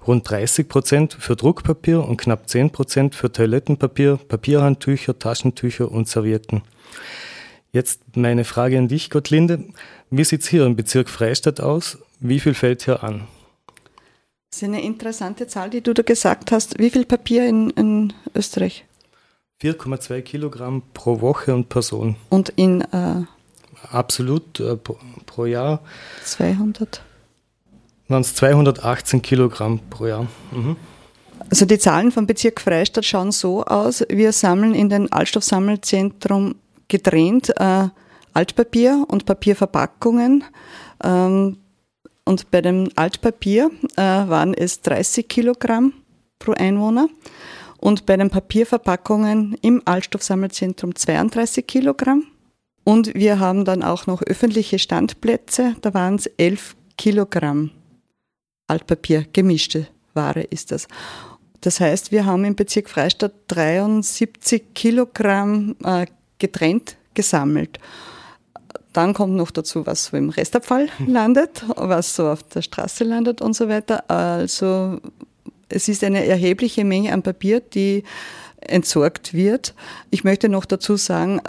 [0.05, 6.61] rund 30 Prozent für Druckpapier und knapp 10 Prozent für Toilettenpapier, Papierhandtücher, Taschentücher und Servietten.
[7.71, 9.63] Jetzt meine Frage an dich, Gottlinde.
[10.09, 11.97] Wie sieht es hier im Bezirk Freistadt aus?
[12.19, 13.25] Wie viel fällt hier an?
[14.51, 16.77] Das ist eine interessante Zahl, die du da gesagt hast.
[16.77, 18.85] Wie viel Papier in, in Österreich?
[19.61, 22.17] 4,2 Kilogramm pro Woche und Person.
[22.29, 23.21] Und in äh,
[23.91, 25.81] absolut äh, pro, pro, Jahr
[26.25, 27.01] 200?
[28.07, 30.27] Waren es 218 Kilogramm pro Jahr.
[30.51, 30.75] Mhm.
[31.49, 36.55] Also die Zahlen vom Bezirk Freistadt schauen so aus, wir sammeln in den Altstoffsammelzentrum
[36.87, 37.89] getrennt äh,
[38.33, 40.43] Altpapier und Papierverpackungen.
[41.03, 41.57] Ähm,
[42.25, 45.93] und bei dem Altpapier äh, waren es 30 Kilogramm
[46.39, 47.09] pro Einwohner
[47.77, 52.27] und bei den Papierverpackungen im Altstoffsammelzentrum 32 Kilogramm.
[52.83, 57.71] Und wir haben dann auch noch öffentliche Standplätze, da waren es 11 Kilogramm
[58.67, 60.87] Altpapier, gemischte Ware ist das.
[61.61, 66.05] Das heißt, wir haben im Bezirk Freistadt 73 Kilogramm äh,
[66.39, 67.79] getrennt gesammelt.
[68.91, 73.41] Dann kommt noch dazu, was so im Restabfall landet, was so auf der Straße landet
[73.41, 74.09] und so weiter.
[74.09, 74.99] Also
[75.69, 78.03] es ist eine erhebliche Menge an Papier, die
[78.59, 79.73] entsorgt wird.
[80.09, 81.41] Ich möchte noch dazu sagen,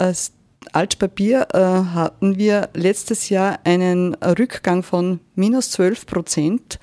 [0.73, 6.79] Altpapier äh, hatten wir letztes Jahr einen Rückgang von minus 12 Prozent.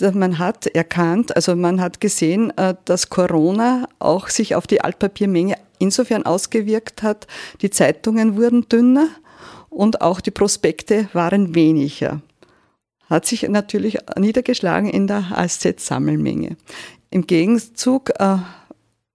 [0.00, 5.56] Man hat erkannt, also man hat gesehen, äh, dass Corona auch sich auf die Altpapiermenge
[5.78, 7.26] insofern ausgewirkt hat.
[7.62, 9.08] Die Zeitungen wurden dünner
[9.70, 12.20] und auch die Prospekte waren weniger.
[13.08, 16.56] Hat sich natürlich niedergeschlagen in der ASZ-Sammelmenge.
[17.10, 18.38] Im Gegenzug äh,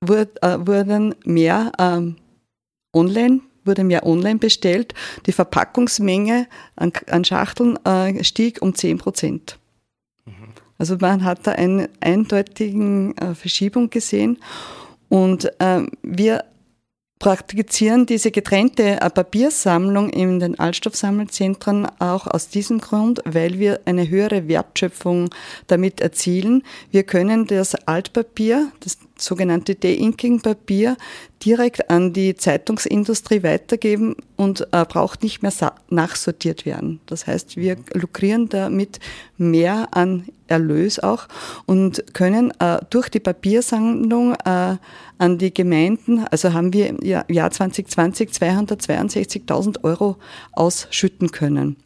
[0.01, 4.93] äh, wurden mehr äh, online wurde mehr online bestellt.
[5.27, 9.60] Die Verpackungsmenge an, an Schachteln äh, stieg um 10 Prozent.
[10.25, 10.34] Mhm.
[10.77, 14.39] Also man hat da eine eindeutige äh, Verschiebung gesehen.
[15.08, 16.43] Und äh, wir
[17.19, 24.10] praktizieren diese getrennte äh, Papiersammlung in den Altstoffsammelzentren auch aus diesem Grund, weil wir eine
[24.10, 25.29] höhere Wertschöpfung
[25.67, 26.63] damit erzielen.
[26.91, 30.97] Wir können das Altpapier, das sogenannte De-Inking-Papier,
[31.43, 35.53] direkt an die Zeitungsindustrie weitergeben und äh, braucht nicht mehr
[35.89, 36.99] nachsortiert werden.
[37.05, 38.99] Das heißt, wir lukrieren damit
[39.38, 41.27] mehr an Erlös auch
[41.65, 44.77] und können äh, durch die Papiersammlung äh,
[45.17, 50.17] an die Gemeinden, also haben wir im Jahr 2020 262.000 Euro
[50.53, 51.77] ausschütten können.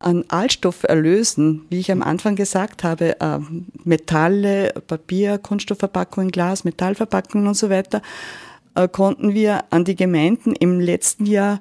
[0.00, 3.38] An Altstofferlösen, wie ich am Anfang gesagt habe, äh,
[3.84, 8.00] Metalle, Papier, Kunststoffverpackungen, Glas, Metallverpackungen und so weiter,
[8.74, 11.60] äh, konnten wir an die Gemeinden im letzten Jahr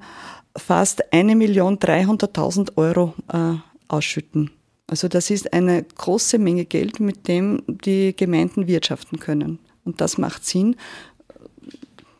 [0.56, 3.56] fast 1.300.000 Euro äh,
[3.89, 4.52] ausschütten.
[4.88, 9.60] Also das ist eine große Menge Geld, mit dem die Gemeinden wirtschaften können.
[9.84, 10.78] Und das macht Sinn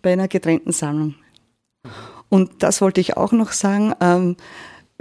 [0.01, 1.15] bei einer getrennten Sammlung.
[2.29, 3.95] Und das wollte ich auch noch sagen.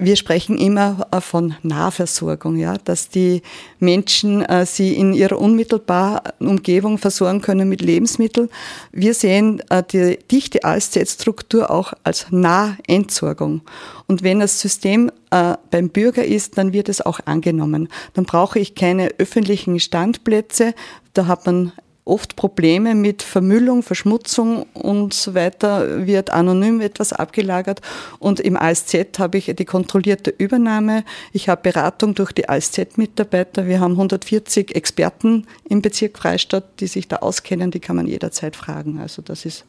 [0.01, 3.43] Wir sprechen immer äh, von Nahversorgung, ja, dass die
[3.81, 8.49] Menschen äh, sie in ihrer unmittelbaren Umgebung versorgen können mit Lebensmitteln.
[8.93, 13.63] Wir sehen äh, die dichte ASZ-Struktur auch als Nahentsorgung.
[14.07, 17.89] Und wenn das System äh, beim Bürger ist, dann wird es auch angenommen.
[18.15, 20.75] Dann brauche ich keine öffentlichen Standplätze.
[21.13, 21.73] Da hat man
[22.09, 27.81] oft Probleme mit Vermüllung, Verschmutzung und so weiter, wird anonym etwas abgelagert.
[28.19, 31.05] Und im ASZ habe ich die kontrollierte Übernahme.
[31.33, 33.67] Ich habe Beratung durch die ASZ-Mitarbeiter.
[33.67, 38.57] Wir haben 140 Experten im Bezirk Freistadt, die sich da auskennen, die kann man jederzeit
[38.57, 38.99] fragen.
[39.01, 39.65] Also das ist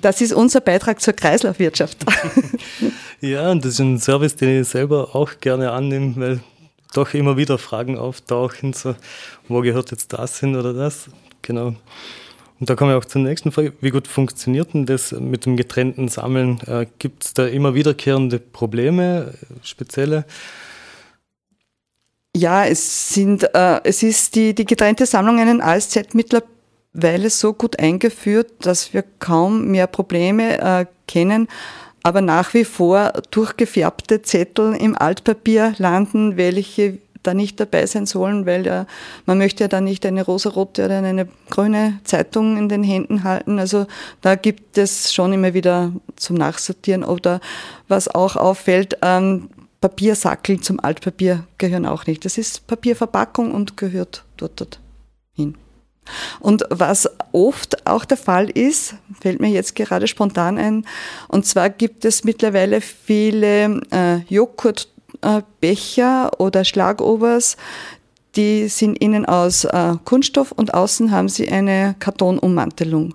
[0.00, 1.98] das ist unser Beitrag zur Kreislaufwirtschaft.
[3.22, 6.40] Ja, und das ist ein Service, den ich selber auch gerne annehme, weil
[6.92, 8.94] doch immer wieder Fragen auftauchen, so,
[9.48, 11.08] wo gehört jetzt das hin oder das?
[11.42, 11.74] Genau.
[12.58, 13.72] Und da kommen wir auch zur nächsten Frage.
[13.80, 16.60] Wie gut funktioniert denn das mit dem getrennten Sammeln?
[16.66, 20.26] Äh, Gibt es da immer wiederkehrende Probleme, spezielle?
[22.36, 27.78] Ja, es sind, äh, es ist die, die getrennte Sammlung einen ASZ mittlerweile so gut
[27.78, 31.48] eingeführt, dass wir kaum mehr Probleme äh, kennen
[32.02, 38.46] aber nach wie vor durchgefärbte Zettel im Altpapier landen, welche da nicht dabei sein sollen,
[38.46, 38.86] weil ja,
[39.26, 43.58] man möchte ja dann nicht eine rosarote oder eine grüne Zeitung in den Händen halten.
[43.58, 43.86] Also
[44.22, 47.04] da gibt es schon immer wieder zum Nachsortieren.
[47.04, 47.40] Oder
[47.88, 52.24] was auch auffällt, ähm, Papiersackel zum Altpapier gehören auch nicht.
[52.24, 54.80] Das ist Papierverpackung und gehört dort, dort.
[56.40, 60.84] Und was oft auch der Fall ist, fällt mir jetzt gerade spontan ein,
[61.28, 67.56] und zwar gibt es mittlerweile viele äh, Joghurtbecher oder Schlagobers,
[68.36, 73.14] die sind innen aus äh, Kunststoff und außen haben sie eine Kartonummantelung.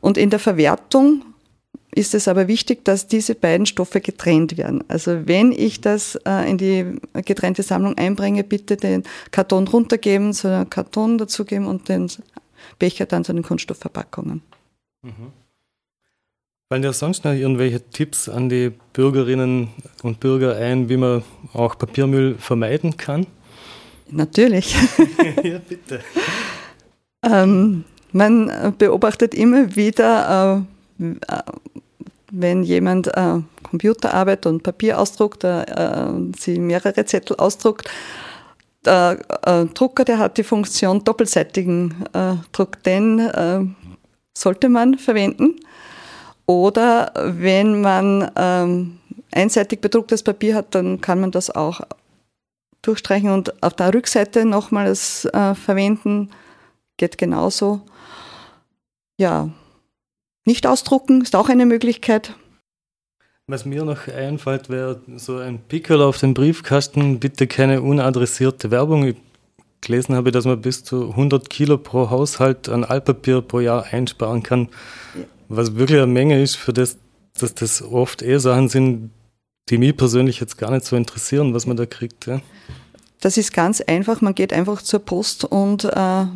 [0.00, 1.22] Und in der Verwertung
[1.94, 4.82] ist es aber wichtig, dass diese beiden Stoffe getrennt werden.
[4.88, 10.48] Also wenn ich das äh, in die getrennte Sammlung einbringe, bitte den Karton runtergeben, so
[10.48, 12.10] einen Karton dazugeben und den
[12.78, 14.42] Becher dann zu den Kunststoffverpackungen.
[15.02, 15.32] Mhm.
[16.68, 19.68] Fallen dir sonst noch irgendwelche Tipps an die Bürgerinnen
[20.02, 23.26] und Bürger ein, wie man auch Papiermüll vermeiden kann?
[24.10, 24.74] Natürlich.
[25.44, 26.00] ja, bitte.
[27.22, 30.66] ähm, man beobachtet immer wieder,
[30.98, 31.14] äh,
[32.36, 35.64] wenn jemand äh, Computerarbeit und Papier ausdruckt, äh,
[36.38, 37.88] sie mehrere Zettel ausdruckt,
[38.84, 43.60] der äh, Drucker, der hat die Funktion doppelseitigen äh, Druck, den äh,
[44.36, 45.60] sollte man verwenden.
[46.46, 48.98] Oder wenn man ähm,
[49.32, 51.80] einseitig bedrucktes Papier hat, dann kann man das auch
[52.82, 56.30] durchstreichen und auf der Rückseite nochmals äh, verwenden.
[56.98, 57.80] Geht genauso.
[59.18, 59.48] Ja,
[60.44, 62.34] nicht ausdrucken ist auch eine Möglichkeit.
[63.46, 69.06] Was mir noch einfällt, wäre so ein Pickel auf dem Briefkasten, bitte keine unadressierte Werbung.
[69.06, 69.16] Ich
[69.82, 74.42] gelesen habe, dass man bis zu 100 Kilo pro Haushalt an Altpapier pro Jahr einsparen
[74.42, 74.68] kann,
[75.48, 76.96] was wirklich eine Menge ist, für das,
[77.38, 79.10] dass das oft eh Sachen sind,
[79.68, 82.26] die mich persönlich jetzt gar nicht so interessieren, was man da kriegt.
[82.26, 82.40] Ja.
[83.20, 84.20] Das ist ganz einfach.
[84.20, 86.26] Man geht einfach zur Post und äh,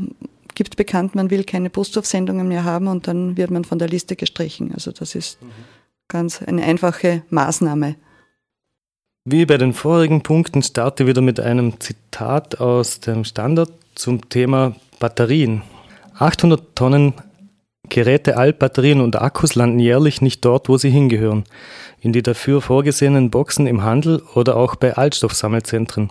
[0.58, 4.16] gibt bekannt, man will keine Postaufsendungen mehr haben und dann wird man von der Liste
[4.16, 4.74] gestrichen.
[4.74, 5.50] Also das ist mhm.
[6.08, 7.94] ganz eine einfache Maßnahme.
[9.24, 14.74] Wie bei den vorigen Punkten starte wieder mit einem Zitat aus dem Standard zum Thema
[14.98, 15.62] Batterien.
[16.18, 17.14] 800 Tonnen
[17.88, 21.44] Geräte, Altbatterien und Akkus landen jährlich nicht dort, wo sie hingehören,
[22.00, 26.10] in die dafür vorgesehenen Boxen im Handel oder auch bei Altstoffsammelzentren.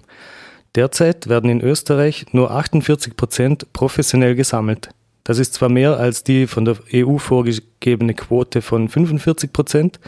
[0.77, 4.91] Derzeit werden in Österreich nur 48 Prozent professionell gesammelt.
[5.23, 9.99] Das ist zwar mehr als die von der EU vorgegebene Quote von 45 Prozent,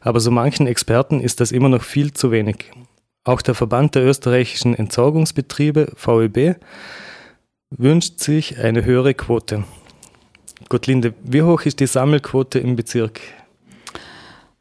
[0.00, 2.70] aber so manchen Experten ist das immer noch viel zu wenig.
[3.24, 6.54] Auch der Verband der österreichischen Entsorgungsbetriebe, VEB,
[7.70, 9.64] wünscht sich eine höhere Quote.
[10.68, 13.20] Gottlinde, wie hoch ist die Sammelquote im Bezirk?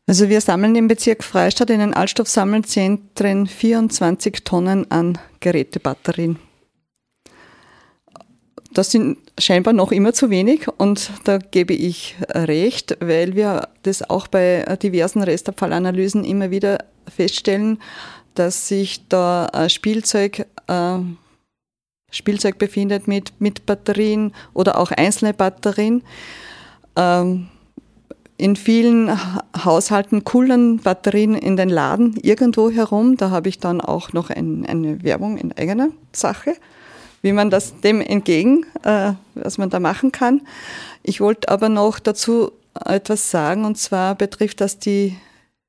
[0.07, 6.37] Also wir sammeln im Bezirk Freistadt in den Altstoffsammelzentren 24 Tonnen an Gerätebatterien.
[8.73, 14.09] Das sind scheinbar noch immer zu wenig und da gebe ich recht, weil wir das
[14.09, 17.79] auch bei diversen Restabfallanalysen immer wieder feststellen,
[18.33, 20.99] dass sich da Spielzeug, äh,
[22.11, 26.03] Spielzeug befindet mit, mit Batterien oder auch einzelne Batterien.
[26.95, 27.49] Ähm,
[28.41, 29.07] in vielen
[29.63, 33.15] Haushalten kullern Batterien in den Laden irgendwo herum.
[33.15, 36.55] Da habe ich dann auch noch ein, eine Werbung in eigener Sache,
[37.21, 40.41] wie man das dem entgegen, äh, was man da machen kann.
[41.03, 45.15] Ich wollte aber noch dazu etwas sagen, und zwar betrifft das die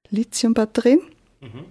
[0.09, 1.03] Lithiumbatterien.
[1.43, 1.65] Mhm.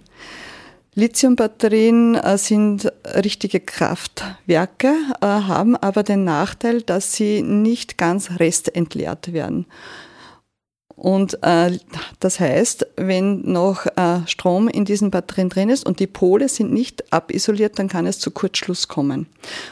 [0.94, 9.32] Lithiumbatterien äh, sind richtige Kraftwerke, äh, haben aber den Nachteil, dass sie nicht ganz restentleert
[9.32, 9.66] werden.
[10.96, 11.78] Und äh,
[12.20, 16.72] das heißt, wenn noch äh, Strom in diesen Batterien drin ist und die Pole sind
[16.72, 19.26] nicht abisoliert, dann kann es zu Kurzschluss kommen.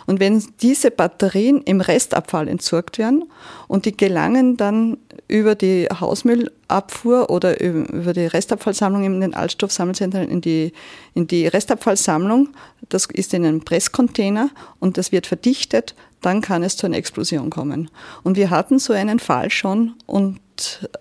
[0.07, 3.25] Und wenn diese Batterien im Restabfall entsorgt werden
[3.69, 4.97] und die gelangen dann
[5.29, 10.73] über die Hausmüllabfuhr oder über die Restabfallsammlung in den Altstoffsammelzentren in die,
[11.15, 12.49] in die Restabfallsammlung,
[12.89, 17.51] das ist in einem Presscontainer und das wird verdichtet, dann kann es zu einer Explosion
[17.51, 17.91] kommen.
[18.23, 20.41] Und wir hatten so einen Fall schon und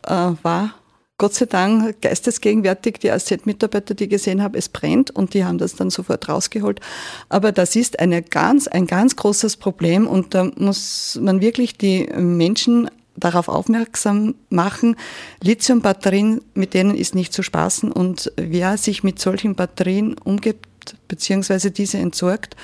[0.03, 0.73] äh, war
[1.19, 5.75] Gott sei Dank geistesgegenwärtig die AZ-Mitarbeiter, die gesehen haben, es brennt und die haben das
[5.75, 6.79] dann sofort rausgeholt.
[7.27, 12.07] Aber das ist eine ganz, ein ganz großes Problem und da muss man wirklich die
[12.15, 14.95] Menschen darauf aufmerksam machen,
[15.41, 21.69] Lithiumbatterien, mit denen ist nicht zu spaßen und wer sich mit solchen Batterien umgibt, beziehungsweise
[21.69, 22.55] diese entsorgt,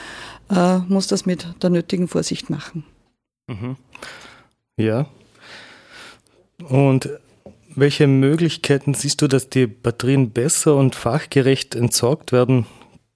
[0.50, 2.86] äh, muss das mit der nötigen Vorsicht machen.
[3.48, 3.76] Mhm.
[4.78, 5.08] Ja,
[6.70, 7.10] und
[7.76, 12.66] welche Möglichkeiten siehst du, dass die Batterien besser und fachgerecht entsorgt werden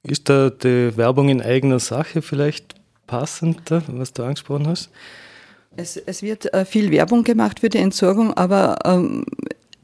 [0.04, 2.76] Ist da die Werbung in eigener Sache vielleicht
[3.08, 4.90] passender, was du angesprochen hast?
[5.76, 9.26] Es, es wird äh, viel Werbung gemacht für die Entsorgung, aber ähm,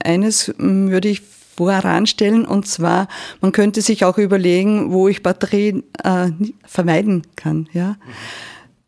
[0.04, 3.08] eines ähm, würde ich voranstellen und zwar,
[3.40, 6.32] man könnte sich auch überlegen, wo ich Batterien äh,
[6.66, 7.70] vermeiden kann.
[7.72, 7.92] Ja?
[7.92, 7.96] Mhm.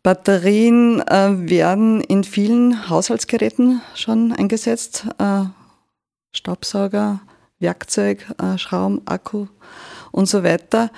[0.08, 5.06] Batterien äh, werden in vielen Haushaltsgeräten schon eingesetzt.
[5.18, 5.42] Äh,
[6.32, 7.20] Staubsauger,
[7.58, 9.48] Werkzeug, äh, Schrauben, Akku
[10.10, 10.90] und so weiter.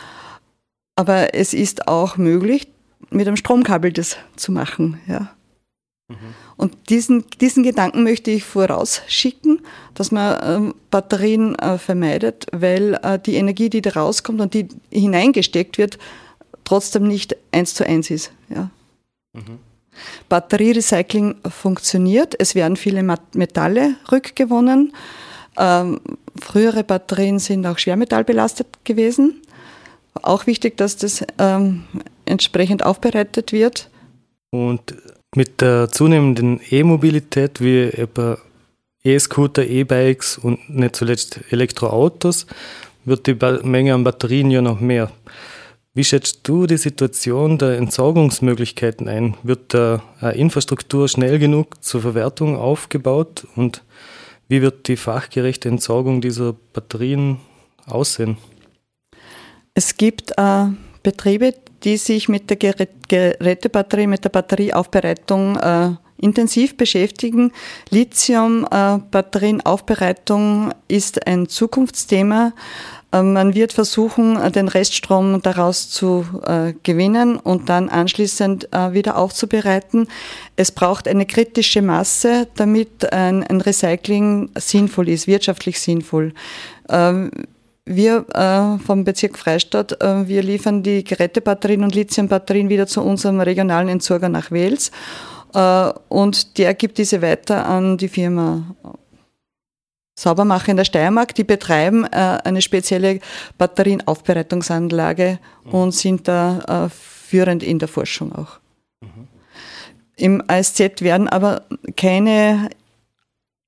[0.94, 2.68] Aber es ist auch möglich,
[3.11, 5.00] mit einem Stromkabel das zu machen.
[5.08, 5.34] Ja.
[6.06, 6.14] Mhm.
[6.56, 9.62] Und diesen, diesen Gedanken möchte ich vorausschicken,
[9.94, 14.68] dass man äh, Batterien äh, vermeidet, weil äh, die Energie, die da rauskommt und die
[14.92, 15.98] hineingesteckt wird,
[16.62, 18.30] trotzdem nicht eins zu eins ist.
[18.50, 18.70] Ja.
[19.33, 19.59] Mhm.
[20.28, 22.35] Batterierecycling funktioniert.
[22.39, 24.93] Es werden viele Metalle rückgewonnen.
[25.59, 26.01] Ähm,
[26.41, 29.43] frühere Batterien sind auch schwermetallbelastet gewesen.
[30.22, 31.85] Auch wichtig, dass das ähm,
[32.24, 33.91] entsprechend aufbereitet wird.
[34.51, 34.95] Und
[35.35, 38.39] mit der zunehmenden E-Mobilität wie etwa
[39.05, 42.47] E-Scooter, E-Bikes und nicht zuletzt Elektroautos
[43.05, 45.11] wird die Menge an Batterien ja noch mehr.
[45.93, 49.36] Wie schätzt du die Situation der Entsorgungsmöglichkeiten ein?
[49.43, 53.82] Wird da eine Infrastruktur schnell genug zur Verwertung aufgebaut und
[54.47, 57.38] wie wird die fachgerechte Entsorgung dieser Batterien
[57.86, 58.36] aussehen?
[59.74, 60.66] Es gibt äh,
[61.03, 67.51] Betriebe, die sich mit der Gerätebatterie, mit der Batterieaufbereitung äh, intensiv beschäftigen.
[67.91, 72.53] Lithium-Batterienaufbereitung äh, ist ein Zukunftsthema.
[73.12, 79.16] Äh, man wird versuchen, den Reststrom daraus zu äh, gewinnen und dann anschließend äh, wieder
[79.16, 80.08] aufzubereiten.
[80.56, 86.32] Es braucht eine kritische Masse, damit ein, ein Recycling sinnvoll ist, wirtschaftlich sinnvoll.
[86.88, 87.30] Ähm,
[87.86, 93.40] wir äh, vom Bezirk Freistadt, äh, wir liefern die Gerätebatterien und Lithiumbatterien wieder zu unserem
[93.40, 94.92] regionalen Entsorger nach Wels
[95.54, 98.76] äh, und der gibt diese weiter an die Firma
[100.20, 101.34] Saubermacher in der Steiermark.
[101.34, 103.20] Die betreiben äh, eine spezielle
[103.56, 105.70] Batterienaufbereitungsanlage mhm.
[105.72, 108.60] und sind da äh, führend in der Forschung auch.
[109.00, 109.28] Mhm.
[110.16, 111.62] Im ASZ werden aber
[111.96, 112.68] keine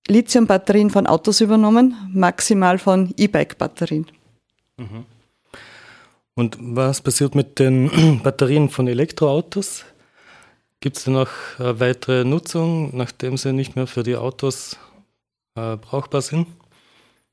[0.09, 4.07] Lithium-Batterien von Autos übernommen, maximal von E-Bike-Batterien.
[4.77, 5.07] Mhm.
[6.35, 9.87] Und was passiert mit den Batterien von Elektroautos?
[10.81, 14.77] Gibt es da noch äh, weitere Nutzung, nachdem sie nicht mehr für die Autos
[15.55, 16.47] äh, brauchbar sind?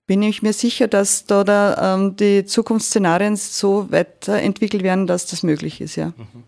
[0.08, 5.44] Bin ich mir sicher, dass da, da ähm, die Zukunftsszenarien so weiterentwickelt werden, dass das
[5.44, 6.08] möglich ist, ja.
[6.18, 6.44] Mhm.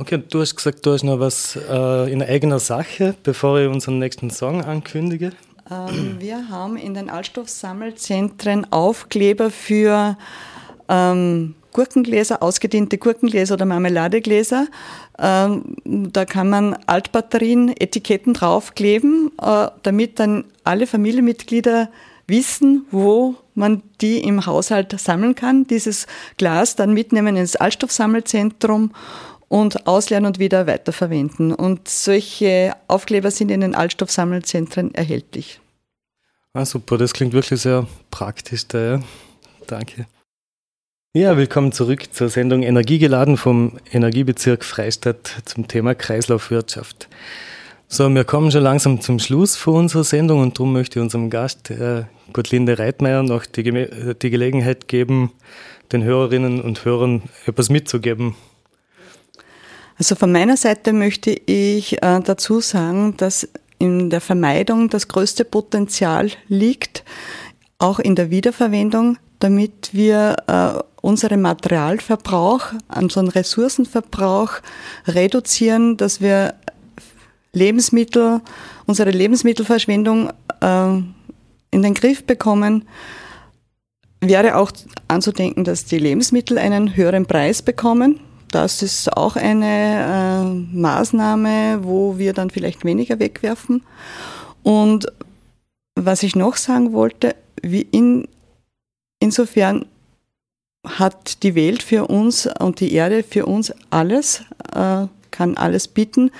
[0.00, 3.98] Okay, du hast gesagt, du hast noch was äh, in eigener Sache, bevor ich unseren
[3.98, 5.32] nächsten Song ankündige.
[5.70, 10.16] Ähm, wir haben in den Altstoffsammelzentren Aufkleber für
[10.88, 14.66] ähm, Gurkengläser, ausgediente Gurkengläser oder Marmeladegläser.
[15.18, 21.90] Ähm, da kann man Altbatterien, Etiketten draufkleben, äh, damit dann alle Familienmitglieder
[22.26, 25.66] wissen, wo man die im Haushalt sammeln kann.
[25.66, 26.06] Dieses
[26.36, 28.92] Glas dann mitnehmen ins Altstoffsammelzentrum
[29.48, 31.54] und ausleeren und wieder weiterverwenden.
[31.54, 35.60] Und solche Aufkleber sind in den Altstoffsammelzentren erhältlich.
[36.52, 39.00] Ah, super, das klingt wirklich sehr praktisch da, ja.
[39.66, 40.06] Danke.
[41.18, 47.08] Ja, willkommen zurück zur Sendung Energiegeladen vom Energiebezirk Freistadt zum Thema Kreislaufwirtschaft.
[47.88, 51.28] So, wir kommen schon langsam zum Schluss von unserer Sendung und darum möchte ich unserem
[51.28, 55.32] Gast, äh, Gottlinde Reitmeier, noch die, die Gelegenheit geben,
[55.90, 58.36] den Hörerinnen und Hörern etwas mitzugeben,
[59.98, 63.48] also von meiner Seite möchte ich äh, dazu sagen, dass
[63.80, 67.02] in der Vermeidung das größte Potenzial liegt,
[67.78, 74.52] auch in der Wiederverwendung, damit wir äh, unseren Materialverbrauch, unseren Ressourcenverbrauch
[75.06, 76.54] reduzieren, dass wir
[77.52, 78.40] Lebensmittel,
[78.86, 80.30] unsere Lebensmittelverschwendung
[80.60, 80.88] äh,
[81.70, 82.86] in den Griff bekommen.
[84.20, 84.72] Wäre auch
[85.06, 88.20] anzudenken, dass die Lebensmittel einen höheren Preis bekommen.
[88.50, 93.82] Das ist auch eine äh, Maßnahme, wo wir dann vielleicht weniger wegwerfen.
[94.62, 95.06] Und
[95.94, 98.26] was ich noch sagen wollte, wie in,
[99.20, 99.86] insofern
[100.86, 104.42] hat die Welt für uns und die Erde für uns alles,
[104.74, 106.30] äh, kann alles bieten.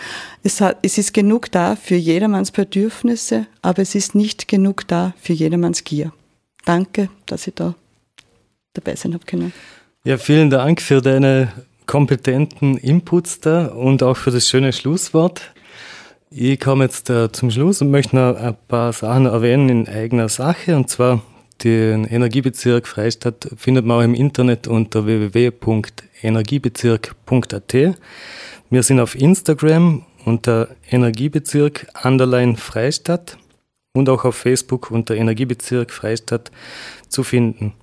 [0.43, 5.14] Es, hat, es ist genug da für jedermanns Bedürfnisse, aber es ist nicht genug da
[5.20, 6.12] für jedermanns Gier.
[6.64, 7.74] Danke, dass ich da
[8.72, 9.53] dabei sein habe können.
[10.05, 11.53] Ja, vielen Dank für deine
[11.86, 15.43] kompetenten Inputs da und auch für das schöne Schlusswort.
[16.30, 20.28] Ich komme jetzt äh, zum Schluss und möchte noch ein paar Sachen erwähnen in eigener
[20.28, 20.76] Sache.
[20.76, 21.22] Und zwar
[21.64, 27.74] Den Energiebezirk Freistadt findet man auch im Internet unter www.energiebezirk.at.
[28.70, 33.36] Wir sind auf Instagram unter Energiebezirk Underline Freistadt
[33.92, 36.50] und auch auf Facebook unter Energiebezirk Freistadt
[37.09, 37.74] zu finden.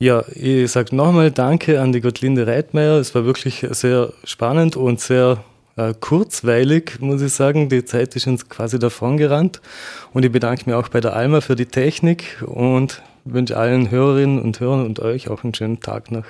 [0.00, 2.98] Ja, ich sage nochmal Danke an die Gottlinde Reitmeier.
[2.98, 5.44] Es war wirklich sehr spannend und sehr
[5.76, 7.68] äh, kurzweilig, muss ich sagen.
[7.68, 9.60] Die Zeit ist uns quasi davon gerannt.
[10.12, 14.40] Und ich bedanke mich auch bei der Alma für die Technik und wünsche allen Hörerinnen
[14.40, 16.24] und Hörern und euch auch einen schönen Tag noch.